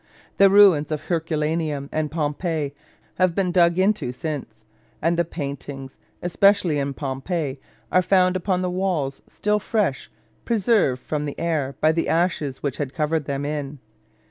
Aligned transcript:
The 0.37 0.49
ruins 0.49 0.91
of 0.91 1.03
Herculaneum 1.09 1.87
and 1.91 2.09
Pompeii 2.09 2.73
have 3.19 3.35
been 3.35 3.51
dug 3.51 3.77
into 3.77 4.11
since; 4.11 4.63
and 4.99 5.15
the 5.15 5.23
paintings, 5.23 5.95
especially 6.23 6.79
in 6.79 6.95
Pompeii, 6.95 7.59
are 7.91 8.01
found 8.01 8.35
upon 8.35 8.63
the 8.63 8.71
walls 8.71 9.21
still 9.27 9.59
fresh, 9.59 10.09
preserved 10.43 11.03
from 11.03 11.25
the 11.25 11.39
air 11.39 11.75
by 11.81 11.91
the 11.91 12.09
ashes 12.09 12.63
which 12.63 12.77
have 12.77 12.93
covered 12.95 13.25
them 13.25 13.45
in. 13.45 13.77